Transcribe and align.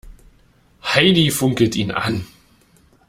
Heidi 0.83 1.29
funkelt 1.29 1.75
ihn 1.75 1.91
an. 1.91 2.25